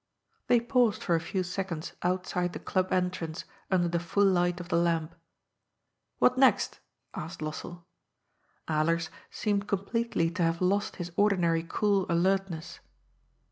[0.47, 4.69] They paused for a few seconds outside the Club entrance, under the full light of
[4.69, 5.13] the lamp.
[5.67, 6.79] *' What next?"
[7.13, 7.83] asked Lossell.
[8.67, 12.79] Alers seemed completely to have lost his ordinary cool alertness.